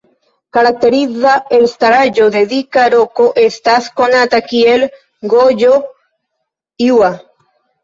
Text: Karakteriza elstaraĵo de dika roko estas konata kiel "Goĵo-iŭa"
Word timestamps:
Karakteriza 0.55 1.33
elstaraĵo 1.57 2.25
de 2.37 2.41
dika 2.55 2.87
roko 2.95 3.29
estas 3.45 3.91
konata 4.01 4.41
kiel 4.49 4.89
"Goĵo-iŭa" 5.37 7.15